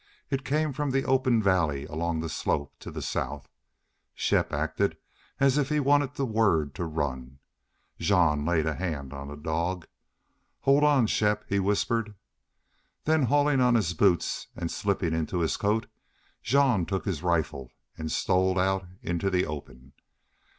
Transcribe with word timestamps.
It 0.31 0.43
came 0.43 0.73
from 0.73 0.89
the 0.89 1.05
open 1.05 1.43
valley, 1.43 1.85
along 1.85 2.21
the 2.21 2.27
slope 2.27 2.73
to 2.79 2.89
the 2.89 3.03
south. 3.03 3.47
Shepp 4.15 4.51
acted 4.51 4.97
as 5.39 5.59
if 5.59 5.69
he 5.69 5.79
wanted 5.79 6.15
the 6.15 6.25
word 6.25 6.73
to 6.73 6.85
run. 6.85 7.37
Jean 7.99 8.43
laid 8.43 8.65
a 8.65 8.73
hand 8.73 9.13
on 9.13 9.27
the 9.27 9.35
dog. 9.35 9.85
"Hold 10.61 10.83
on, 10.83 11.05
Shepp," 11.05 11.43
he 11.47 11.59
whispered. 11.59 12.15
Then 13.03 13.21
hauling 13.21 13.61
on 13.61 13.75
his 13.75 13.93
boots 13.93 14.47
and 14.55 14.71
slipping 14.71 15.13
into 15.13 15.41
his 15.41 15.55
coat 15.55 15.85
Jean 16.41 16.87
took 16.87 17.05
his 17.05 17.21
rifle 17.21 17.69
and 17.95 18.11
stole 18.11 18.57
out 18.57 18.87
into 19.03 19.29
the 19.29 19.45
open. 19.45 19.93